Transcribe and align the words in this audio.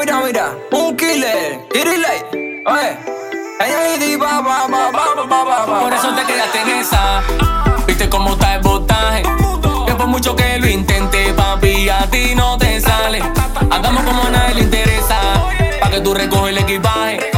mira, 0.00 0.20
mira, 0.24 0.58
un 0.72 0.96
killer, 0.96 1.60
tirilay, 1.70 2.62
oye. 2.64 2.96
Ella 3.60 4.16
va, 4.16 4.40
va, 4.40 4.66
va, 4.66 4.90
va, 4.90 5.24
va, 5.26 5.44
va, 5.44 5.66
va. 5.66 5.80
Por 5.80 5.92
eso 5.92 6.14
te 6.14 6.24
quedaste 6.24 6.60
en 6.62 6.68
esa. 6.78 7.22
Viste 7.86 8.08
cómo 8.08 8.32
está 8.32 8.54
el 8.54 8.62
botaje. 8.62 9.22
Que 9.86 9.94
por 9.94 10.06
mucho 10.06 10.34
que 10.34 10.58
lo 10.58 10.66
intenté, 10.66 11.34
papi, 11.34 11.90
a 11.90 12.06
ti 12.10 12.34
no 12.34 12.56
te 12.56 12.80
sale. 12.80 13.20
Hagamos 13.70 14.02
como 14.04 14.22
a 14.22 14.30
nadie 14.30 14.54
le 14.54 14.60
interesa. 14.62 15.20
Pa' 15.82 15.90
que 15.90 16.00
tú 16.00 16.14
recoges 16.14 16.56
el 16.56 16.58
equipaje. 16.58 17.29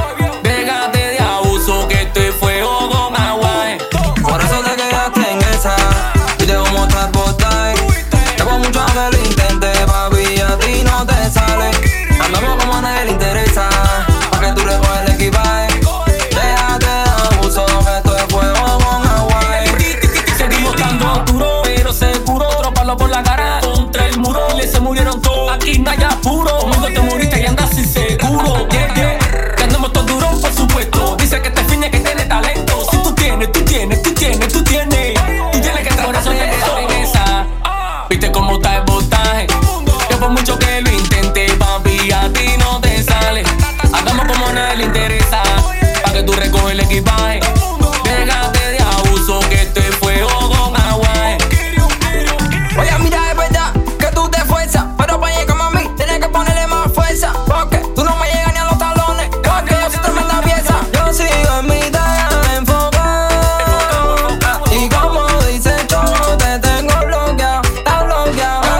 el 46.72 46.80
equipaje. 46.80 47.40
De 48.52 48.78
abuso 48.80 49.40
que 49.50 49.66
te 49.74 49.82
fue 49.92 50.20
con 50.20 50.74
agua. 50.74 51.08
Oye, 52.78 52.98
mira, 53.00 53.30
es 53.30 53.36
verdad 53.36 53.72
que 53.98 54.06
tú 54.06 54.26
te 54.30 54.38
esfuerzas, 54.38 54.84
pero 54.96 55.20
para 55.20 55.38
llegar 55.38 55.60
a 55.60 55.70
mí 55.70 55.86
tienes 55.96 56.18
que 56.18 56.28
ponerle 56.30 56.66
más 56.68 56.90
fuerza. 56.94 57.34
Porque 57.46 57.76
tú 57.94 58.02
no 58.02 58.16
me 58.16 58.26
llegas 58.26 58.52
ni 58.54 58.58
a 58.58 58.64
los 58.64 58.78
talones, 58.78 59.28
porque 59.28 59.74
yo 59.74 59.90
soy 59.90 60.00
tremenda 60.00 60.40
pieza. 60.40 60.80
Yo 60.94 61.12
sigo 61.12 61.58
en 61.60 61.66
mi 61.66 61.90
tarea, 61.90 62.28
me 62.48 62.56
enfocado. 62.56 64.24
Y 64.72 64.88
como 64.88 65.28
dice 65.42 65.74
todo, 65.88 66.38
te 66.38 66.58
tengo 66.58 66.94
bloqueado, 67.04 67.62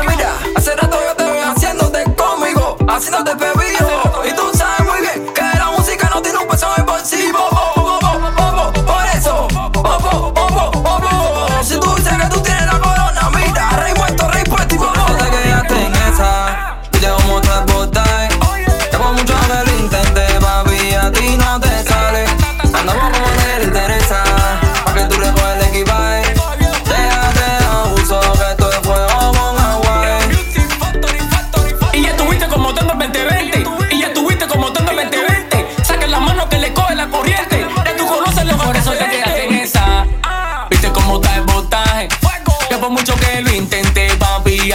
mira, 0.09 0.33
hace 0.57 0.75
rato 0.77 0.99
yo 1.07 1.15
te 1.15 1.25
veo 1.25 1.53
haciéndote 1.55 2.05
conmigo, 2.15 2.79
haciéndote 2.89 3.35
bebido. 3.35 4.25
Y 4.27 4.33
tú 4.35 4.51
sabes. 4.57 4.82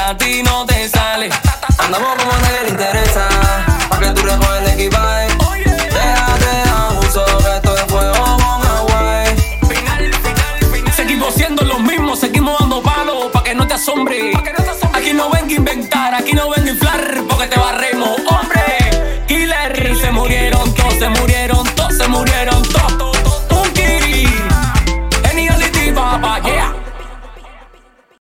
a 0.07 0.15
ti 0.15 0.41
no 0.41 0.65
te 0.65 0.87
sale. 0.87 1.29
Andamos 1.79 2.15
como 2.17 2.31
a 2.31 2.37
nadie 2.39 2.63
le 2.63 2.69
interesa, 2.69 3.27
pa' 3.89 3.99
que 3.99 4.07
tú 4.11 4.21
recoges 4.21 4.61
el 4.61 4.67
equipaje. 4.79 5.27
Déjate 5.65 6.69
abuso, 6.69 7.25
que 7.25 7.55
esto 7.55 7.75
es 7.75 7.83
fuego 7.91 8.37
con 8.37 8.67
agua. 8.67 9.23
Seguimos 10.95 11.33
siendo 11.33 11.65
los 11.65 11.81
mismos, 11.81 12.19
seguimos 12.19 12.57
dando 12.57 12.81
palos, 12.81 13.25
pa' 13.33 13.43
que 13.43 13.53
no 13.53 13.67
te 13.67 13.73
asombre. 13.73 14.31